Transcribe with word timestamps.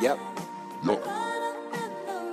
Yep. 0.00 0.18
Yup. 0.84 1.04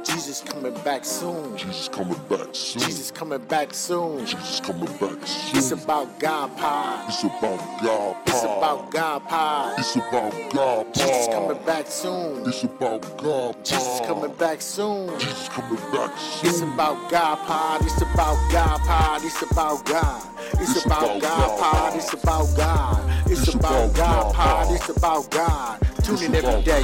Jesus 0.05 0.41
coming 0.41 0.73
back 0.83 1.03
soon. 1.03 1.57
Jesus 1.57 1.87
coming 1.89 2.19
back 2.29 2.49
soon. 2.53 2.81
Jesus 2.83 3.09
coming 3.09 3.43
back 3.45 3.73
soon. 3.73 4.23
Jesus 4.23 4.59
coming 4.59 4.85
back 4.97 5.25
soon. 5.25 5.57
It's 5.57 5.71
about 5.71 6.19
God 6.19 6.55
pie. 6.57 7.05
It's 7.07 7.23
about 7.23 7.81
God 7.81 8.17
It's 8.27 8.43
about 8.43 8.91
God 8.91 9.27
pie. 9.27 9.75
It's 9.79 9.95
about 9.95 10.53
God 10.53 10.93
Jesus 10.93 11.27
coming 11.33 11.65
back 11.65 11.87
soon. 11.87 12.47
It's 12.47 12.63
about 12.63 13.17
God 13.17 13.55
pie. 13.55 13.61
Jesus 13.63 14.01
coming 14.05 14.33
back 14.35 14.61
soon. 14.61 15.19
Jesus 15.19 15.49
coming 15.49 15.91
back 15.91 16.19
soon. 16.19 16.49
It's 16.49 16.61
about 16.61 17.09
God 17.09 17.37
pod. 17.47 17.81
It's 17.83 18.01
about 18.01 18.51
God 18.51 18.79
pod. 18.81 19.23
It's 19.23 19.41
about 19.41 19.85
God. 19.85 20.21
It's 20.59 20.85
about 20.85 21.19
God 21.19 21.59
pod. 21.59 21.95
It's 21.95 22.13
about 22.13 22.55
God. 22.55 23.31
It's 23.31 23.53
about 23.55 23.93
God 23.95 24.35
pod. 24.35 24.71
It's 24.71 24.89
about 24.89 25.31
God. 25.31 25.81
Tune 26.05 26.21
in 26.21 26.35
every 26.35 26.61
day. 26.61 26.81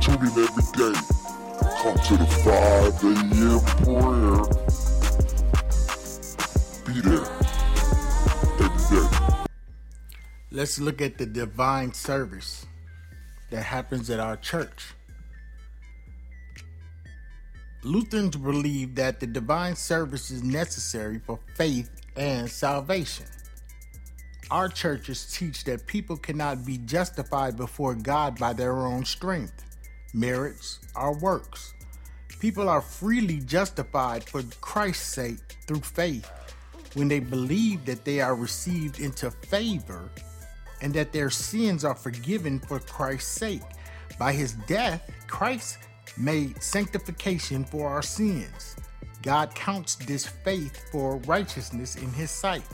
Tune 0.00 0.20
in 0.20 0.28
every 0.38 0.62
day. 0.78 0.94
Come 1.82 1.98
to 1.98 2.16
the 2.16 2.26
5 2.44 3.02
a.m. 3.02 3.60
prayer. 3.82 4.38
Be 6.86 6.94
there 7.00 7.26
every 8.60 8.82
day. 8.96 9.08
Let's 10.52 10.78
look 10.78 11.02
at 11.02 11.18
the 11.18 11.26
divine 11.26 11.92
service 11.92 12.66
that 13.50 13.64
happens 13.64 14.08
at 14.08 14.20
our 14.20 14.36
church. 14.36 14.94
Lutherans 17.82 18.36
believe 18.36 18.94
that 18.94 19.18
the 19.18 19.26
divine 19.26 19.74
service 19.74 20.30
is 20.30 20.44
necessary 20.44 21.18
for 21.18 21.40
faith 21.56 21.90
and 22.14 22.48
salvation. 22.48 23.26
Our 24.52 24.68
churches 24.68 25.32
teach 25.32 25.64
that 25.64 25.86
people 25.86 26.18
cannot 26.18 26.66
be 26.66 26.76
justified 26.76 27.56
before 27.56 27.94
God 27.94 28.38
by 28.38 28.52
their 28.52 28.84
own 28.84 29.02
strength, 29.02 29.64
merits, 30.12 30.78
or 30.94 31.16
works. 31.16 31.72
People 32.38 32.68
are 32.68 32.82
freely 32.82 33.38
justified 33.38 34.24
for 34.24 34.42
Christ's 34.60 35.10
sake 35.10 35.56
through 35.66 35.80
faith 35.80 36.30
when 36.92 37.08
they 37.08 37.18
believe 37.18 37.86
that 37.86 38.04
they 38.04 38.20
are 38.20 38.34
received 38.34 39.00
into 39.00 39.30
favor 39.30 40.10
and 40.82 40.92
that 40.92 41.14
their 41.14 41.30
sins 41.30 41.82
are 41.82 41.94
forgiven 41.94 42.60
for 42.60 42.78
Christ's 42.78 43.32
sake. 43.32 43.62
By 44.18 44.34
his 44.34 44.52
death, 44.66 45.10
Christ 45.28 45.78
made 46.18 46.62
sanctification 46.62 47.64
for 47.64 47.88
our 47.88 48.02
sins. 48.02 48.76
God 49.22 49.54
counts 49.54 49.94
this 49.94 50.26
faith 50.26 50.90
for 50.92 51.16
righteousness 51.20 51.96
in 51.96 52.12
his 52.12 52.30
sight. 52.30 52.64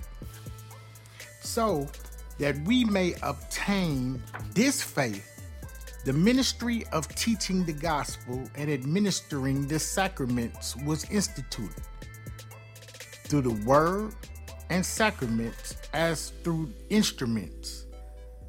So 1.49 1.87
that 2.39 2.59
we 2.67 2.85
may 2.85 3.15
obtain 3.23 4.23
this 4.53 4.83
faith, 4.83 5.43
the 6.05 6.13
ministry 6.13 6.85
of 6.93 7.09
teaching 7.09 7.65
the 7.65 7.73
gospel 7.73 8.45
and 8.55 8.71
administering 8.71 9.67
the 9.67 9.79
sacraments 9.79 10.77
was 10.77 11.09
instituted 11.11 11.83
through 13.25 13.41
the 13.41 13.65
word 13.65 14.15
and 14.69 14.85
sacraments 14.85 15.77
as 15.95 16.35
through 16.45 16.71
instruments. 16.91 17.87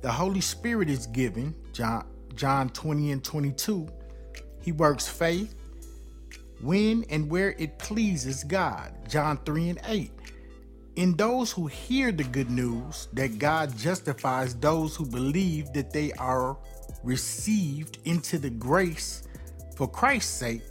The 0.02 0.12
Holy 0.12 0.42
Spirit 0.42 0.90
is 0.90 1.08
given, 1.08 1.56
John, 1.72 2.06
John 2.36 2.68
20 2.68 3.14
and 3.14 3.24
22. 3.24 3.88
He 4.62 4.74
works 4.74 5.08
faith 5.08 5.56
when 6.62 7.06
and 7.10 7.30
where 7.30 7.52
it 7.52 7.80
pleases 7.80 8.44
God, 8.44 8.94
John 9.08 9.40
3 9.46 9.70
and 9.70 9.80
8. 9.86 10.12
In 11.00 11.16
those 11.16 11.50
who 11.50 11.68
hear 11.68 12.12
the 12.12 12.26
good 12.26 12.52
news 12.52 13.08
that 13.14 13.40
God 13.40 13.78
justifies 13.78 14.54
those 14.54 14.98
who 14.98 15.06
believe 15.06 15.72
that 15.72 15.94
they 15.94 16.12
are 16.20 16.58
received 17.06 18.00
into 18.04 18.38
the 18.38 18.50
grace 18.50 19.24
for 19.78 19.88
Christ's 19.88 20.34
sake, 20.34 20.62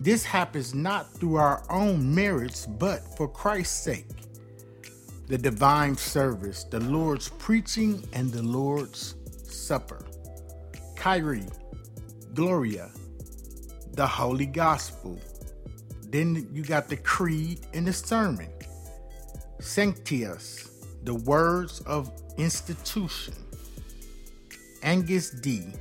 this 0.00 0.24
happens 0.24 0.72
not 0.74 1.12
through 1.12 1.34
our 1.34 1.62
own 1.68 2.14
merits, 2.14 2.64
but 2.64 3.02
for 3.18 3.28
Christ's 3.28 3.78
sake. 3.78 4.08
The 5.26 5.36
divine 5.36 5.98
service, 5.98 6.64
the 6.64 6.80
Lord's 6.80 7.28
preaching, 7.28 8.08
and 8.14 8.32
the 8.32 8.42
Lord's 8.42 9.16
supper. 9.42 10.06
Kyrie, 10.96 11.44
Gloria, 12.32 12.90
the 13.92 14.06
Holy 14.06 14.46
Gospel. 14.46 15.20
Then 16.04 16.48
you 16.54 16.62
got 16.62 16.88
the 16.88 16.96
creed 16.96 17.66
and 17.74 17.86
the 17.86 17.92
sermon. 17.92 18.48
Sanctus, 19.64 20.70
the 21.04 21.14
words 21.14 21.80
of 21.80 22.12
institution. 22.36 23.32
Angus 24.82 25.30
D. 25.30 25.72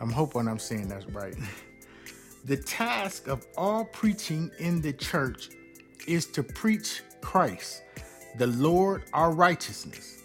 I'm 0.00 0.12
hoping 0.12 0.46
I'm 0.46 0.60
saying 0.60 0.88
that's 0.88 1.06
right. 1.06 1.34
The 2.44 2.56
task 2.56 3.26
of 3.26 3.44
all 3.56 3.86
preaching 3.86 4.52
in 4.60 4.80
the 4.80 4.92
church 4.92 5.48
is 6.06 6.26
to 6.26 6.44
preach 6.44 7.02
Christ, 7.20 7.82
the 8.38 8.46
Lord 8.46 9.02
our 9.12 9.32
righteousness. 9.32 10.22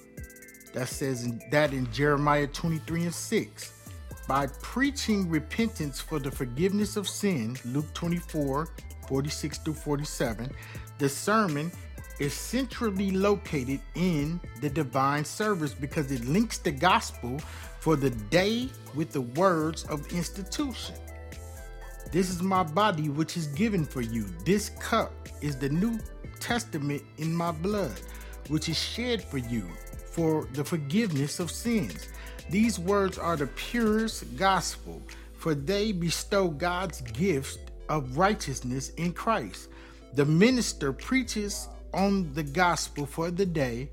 That 0.75 0.87
says 0.87 1.27
that 1.49 1.73
in 1.73 1.91
Jeremiah 1.91 2.45
23 2.45 3.05
and 3.05 3.13
6. 3.13 3.73
By 4.27 4.45
preaching 4.61 5.27
repentance 5.27 5.99
for 5.99 6.19
the 6.19 6.29
forgiveness 6.29 6.95
of 6.95 7.09
sin, 7.09 7.57
Luke 7.65 7.91
24, 7.95 8.69
46 9.07 9.57
through 9.57 9.73
47, 9.73 10.51
the 10.99 11.09
sermon 11.09 11.71
is 12.21 12.35
centrally 12.35 13.09
located 13.09 13.79
in 13.95 14.39
the 14.61 14.69
divine 14.69 15.25
service 15.25 15.73
because 15.73 16.11
it 16.11 16.23
links 16.25 16.59
the 16.59 16.71
gospel 16.71 17.39
for 17.79 17.95
the 17.95 18.11
day 18.11 18.69
with 18.93 19.11
the 19.11 19.21
words 19.21 19.85
of 19.85 20.05
institution. 20.13 20.93
This 22.11 22.29
is 22.29 22.43
my 22.43 22.61
body, 22.61 23.09
which 23.09 23.37
is 23.37 23.47
given 23.47 23.83
for 23.83 24.01
you. 24.01 24.25
This 24.45 24.69
cup 24.69 25.11
is 25.41 25.55
the 25.55 25.69
New 25.69 25.97
Testament 26.39 27.01
in 27.17 27.33
my 27.33 27.51
blood, 27.51 27.99
which 28.49 28.69
is 28.69 28.77
shed 28.77 29.23
for 29.23 29.39
you 29.39 29.67
for 30.11 30.47
the 30.53 30.63
forgiveness 30.63 31.39
of 31.39 31.49
sins. 31.49 32.09
These 32.51 32.77
words 32.77 33.17
are 33.17 33.35
the 33.35 33.47
purest 33.47 34.37
gospel, 34.37 35.01
for 35.33 35.55
they 35.55 35.91
bestow 35.91 36.49
God's 36.49 37.01
gift 37.01 37.71
of 37.89 38.15
righteousness 38.15 38.89
in 38.89 39.11
Christ. 39.11 39.69
The 40.13 40.25
minister 40.25 40.93
preaches 40.93 41.67
on 41.93 42.33
the 42.33 42.43
gospel 42.43 43.05
for 43.05 43.31
the 43.31 43.45
day, 43.45 43.89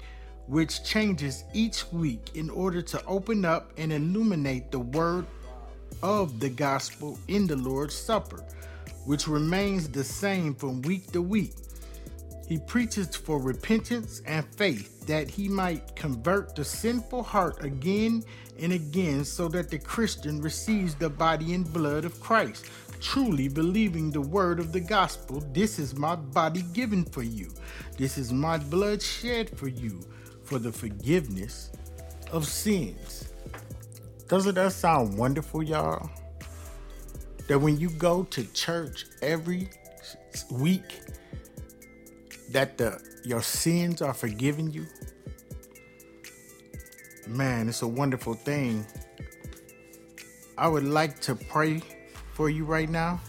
which 0.47 0.82
changes 0.84 1.44
each 1.53 1.91
week 1.92 2.31
in 2.34 2.50
order 2.50 2.81
to 2.82 3.04
open 3.06 3.44
up 3.44 3.72
and 3.76 3.92
illuminate 3.92 4.70
the 4.70 4.78
word 4.78 5.26
of 6.03 6.41
the 6.41 6.48
gospel 6.48 7.19
in 7.28 7.47
the 7.47 7.56
Lord's 7.56 7.94
Supper, 7.94 8.44
which 9.04 9.28
remains 9.28 9.88
the 9.88 10.04
same 10.04 10.54
from 10.54 10.82
week 10.82 11.12
to 11.12 11.22
week. 11.22 11.54
He 12.48 12.56
preaches 12.56 13.14
for 13.14 13.38
repentance 13.38 14.22
and 14.25 14.44
faith 14.54 15.06
that 15.06 15.28
he 15.28 15.48
might 15.48 15.94
convert 15.94 16.56
the 16.56 16.65
sinful 16.65 17.22
heart 17.22 17.62
again 17.62 18.25
and 18.59 18.72
again 18.72 19.25
so 19.25 19.48
that 19.48 19.70
the 19.70 19.78
Christian 19.78 20.41
receives 20.41 20.94
the 20.94 21.10
body 21.10 21.53
and 21.53 21.70
blood 21.70 22.06
of 22.06 22.19
Christ, 22.20 22.66
truly 23.00 23.48
believing 23.48 24.10
the 24.10 24.20
word 24.20 24.59
of 24.59 24.72
the 24.72 24.81
gospel. 24.81 25.42
This 25.53 25.78
is 25.78 25.97
my 25.97 26.16
body 26.16 26.62
given 26.72 27.04
for 27.04 27.22
you. 27.22 27.50
This 27.97 28.19
is 28.19 28.32
my 28.32 28.59
blood 28.59 29.03
shed 29.03 29.56
for 29.59 29.69
you 29.69 30.00
for 30.44 30.59
the 30.59 30.72
forgiveness 30.72 31.70
of 32.32 32.47
sins. 32.47 33.32
Doesn't 34.28 34.54
that 34.56 34.72
sound 34.72 35.16
wonderful, 35.16 35.62
y'all? 35.62 36.10
That 37.48 37.59
when 37.59 37.78
you 37.78 37.91
go 37.91 38.25
to 38.25 38.44
church 38.53 39.06
every 39.22 39.70
week, 40.50 41.00
that 42.50 42.78
the 42.78 43.00
your 43.25 43.42
sins 43.42 44.00
are 44.03 44.15
forgiven 44.15 44.70
you. 44.72 44.86
Man, 47.26 47.69
it's 47.69 47.82
a 47.82 47.88
wonderful 47.88 48.34
thing. 48.34 48.86
I 50.56 50.66
would 50.66 50.84
like 50.84 51.21
to 51.21 51.34
pray 51.34 51.83
for 52.39 52.49
you 52.49 52.65
right 52.65 52.89
now. 52.89 53.21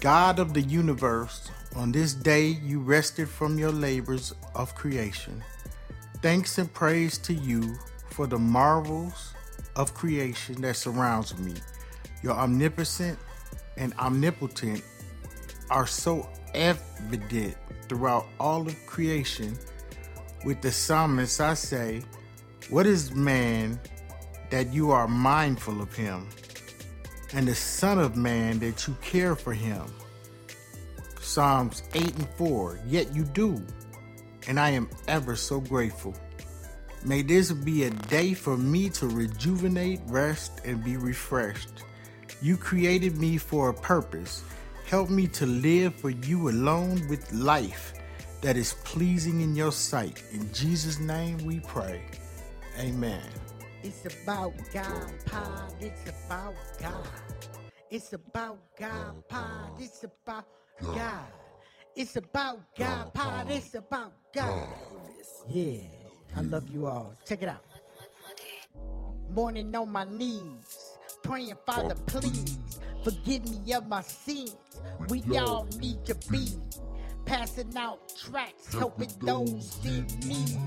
God 0.00 0.38
of 0.38 0.54
the 0.54 0.62
universe, 0.62 1.50
on 1.76 1.92
this 1.92 2.14
day 2.14 2.46
you 2.46 2.80
rested 2.80 3.28
from 3.28 3.58
your 3.58 3.70
labors 3.70 4.34
of 4.54 4.74
creation. 4.74 5.44
Thanks 6.22 6.56
and 6.56 6.72
praise 6.72 7.18
to 7.18 7.34
you 7.34 7.76
for 8.08 8.26
the 8.26 8.38
marvels 8.38 9.34
of 9.76 9.92
creation 9.92 10.62
that 10.62 10.76
surrounds 10.76 11.38
me. 11.38 11.52
Your 12.22 12.32
omnipotent 12.32 13.18
and 13.76 13.92
omnipotent 13.98 14.82
are 15.68 15.86
so 15.86 16.30
evident 16.54 17.54
throughout 17.90 18.24
all 18.40 18.66
of 18.66 18.74
creation. 18.86 19.54
With 20.46 20.62
the 20.62 20.72
psalmist, 20.72 21.42
I 21.42 21.52
say, 21.52 22.00
What 22.70 22.86
is 22.86 23.14
man 23.14 23.78
that 24.48 24.72
you 24.72 24.92
are 24.92 25.06
mindful 25.06 25.82
of 25.82 25.94
him, 25.94 26.26
and 27.32 27.46
the 27.46 27.54
Son 27.54 27.98
of 27.98 28.16
Man 28.16 28.58
that 28.60 28.86
you 28.86 28.96
care 29.02 29.34
for 29.34 29.52
him? 29.52 29.82
Psalms 31.20 31.82
8 31.94 32.14
and 32.16 32.28
4, 32.30 32.80
Yet 32.86 33.14
you 33.14 33.24
do, 33.24 33.62
and 34.46 34.58
I 34.58 34.70
am 34.70 34.88
ever 35.06 35.36
so 35.36 35.60
grateful. 35.60 36.14
May 37.04 37.22
this 37.22 37.52
be 37.52 37.84
a 37.84 37.90
day 37.90 38.34
for 38.34 38.56
me 38.56 38.88
to 38.90 39.06
rejuvenate, 39.06 40.00
rest, 40.06 40.60
and 40.64 40.82
be 40.82 40.96
refreshed. 40.96 41.84
You 42.40 42.56
created 42.56 43.18
me 43.18 43.36
for 43.36 43.68
a 43.68 43.74
purpose. 43.74 44.42
Help 44.86 45.10
me 45.10 45.26
to 45.28 45.46
live 45.46 45.94
for 45.94 46.10
you 46.10 46.48
alone 46.48 47.06
with 47.08 47.32
life 47.32 47.92
that 48.40 48.56
is 48.56 48.74
pleasing 48.84 49.40
in 49.40 49.54
your 49.54 49.72
sight. 49.72 50.22
In 50.32 50.52
Jesus' 50.52 50.98
name 50.98 51.38
we 51.38 51.60
pray. 51.60 52.02
Amen. 52.78 53.28
It's 53.82 54.06
about 54.06 54.54
God, 54.72 55.12
Pod. 55.26 55.74
It's 55.80 56.10
about 56.10 56.54
God. 56.80 57.06
It's 57.90 58.12
about 58.12 58.58
God, 58.78 59.28
Pod. 59.28 59.70
It's 59.78 60.04
about 60.04 60.46
God. 60.82 61.26
It's 61.94 62.16
about 62.16 62.60
God, 62.76 63.14
Pod. 63.14 63.50
It's 63.50 63.74
about 63.74 64.12
God. 64.34 64.68
Yeah, 65.48 65.78
I 66.36 66.40
love 66.42 66.68
you 66.70 66.86
all. 66.86 67.14
Check 67.24 67.42
it 67.42 67.48
out. 67.48 67.64
Morning 69.30 69.74
on 69.76 69.92
my 69.92 70.04
knees, 70.04 70.98
praying, 71.22 71.54
Father, 71.64 71.94
please 72.06 72.58
forgive 73.04 73.48
me 73.48 73.72
of 73.74 73.86
my 73.86 74.02
sins. 74.02 74.56
We 75.08 75.22
all 75.38 75.68
need 75.78 76.04
to 76.06 76.14
be 76.30 76.48
passing 77.28 77.76
out 77.76 78.00
tracts, 78.16 78.72
helping 78.72 79.10
those 79.20 79.78
in 79.84 80.06
need. 80.26 80.58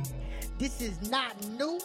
This 0.59 0.79
is 0.79 1.09
not 1.09 1.33
new, 1.57 1.79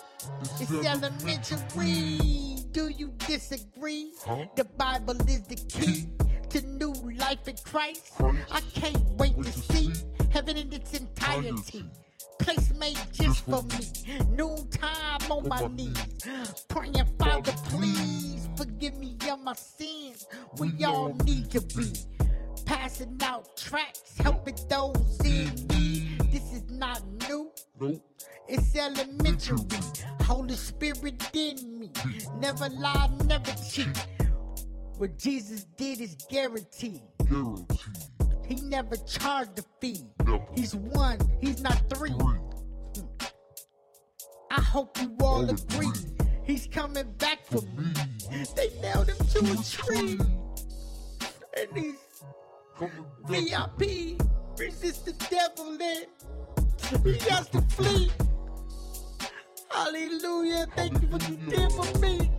it's 0.60 0.70
elementary. 0.70 2.58
Do 2.72 2.88
you 2.88 3.10
disagree? 3.26 4.12
The 4.54 4.66
Bible 4.76 5.16
is 5.26 5.42
the 5.44 5.56
key 5.56 6.08
to 6.50 6.60
new 6.66 6.92
life 7.18 7.48
in 7.48 7.56
Christ. 7.64 8.12
I 8.52 8.60
can't 8.74 9.02
wait 9.16 9.42
to 9.42 9.50
see 9.50 9.92
heaven 10.30 10.58
in 10.58 10.70
its 10.70 10.92
entirety. 10.92 11.86
Place 12.38 12.70
made 12.74 12.98
just 13.12 13.46
for 13.46 13.62
me. 13.62 13.88
Noontime 14.30 15.30
on 15.30 15.48
my 15.48 15.66
knees. 15.68 15.96
Praying, 16.68 17.08
Father, 17.18 17.52
please 17.70 18.46
forgive 18.56 18.98
me 18.98 19.16
of 19.30 19.40
my 19.40 19.54
sins. 19.54 20.26
We 20.58 20.84
all 20.84 21.14
need 21.24 21.50
to 21.52 21.62
be 21.62 21.94
passing 22.66 23.16
out 23.22 23.56
tracts, 23.56 24.18
helping 24.18 24.56
those 24.68 25.18
in 25.24 25.54
need. 25.68 26.20
This 26.30 26.52
is 26.52 26.64
not 26.70 27.00
new. 27.26 27.50
It's 28.48 28.76
elementary. 28.76 29.58
Holy 30.22 30.54
Spirit 30.54 31.30
in 31.32 31.78
me. 31.78 31.90
Never 32.38 32.68
lie, 32.68 33.10
never 33.24 33.52
cheat. 33.70 34.06
What 34.98 35.16
Jesus 35.18 35.64
did 35.76 36.00
is 36.00 36.16
guaranteed. 36.28 37.02
He 38.46 38.56
never 38.56 38.96
charged 38.96 39.58
a 39.58 39.64
fee. 39.80 40.04
He's 40.54 40.74
one, 40.74 41.18
he's 41.40 41.62
not 41.62 41.82
three. 41.94 42.14
I 44.50 44.60
hope 44.60 45.00
you 45.00 45.16
all 45.20 45.48
agree. 45.48 45.88
He's 46.44 46.66
coming 46.66 47.12
back 47.18 47.44
for 47.44 47.60
me. 47.62 47.92
They 48.54 48.70
nailed 48.80 49.08
him 49.08 49.16
to 49.16 49.38
a 49.52 49.56
tree. 49.64 50.18
And 51.58 51.76
he's 51.76 51.96
VIP. 53.26 54.20
Resist 54.58 55.04
the 55.06 55.12
devil 55.30 55.78
and 55.80 57.06
he 57.06 57.18
has 57.28 57.48
to 57.48 57.60
flee. 57.62 58.10
Hallelujah. 59.70 60.66
Thank 60.74 61.02
you 61.02 61.08
for 61.08 61.14
what 61.14 61.28
you 61.28 61.36
did 61.36 61.72
for 61.72 61.98
me. 61.98 62.18
Thank 62.18 62.22
you, 62.22 62.26
Jesus. 62.26 62.35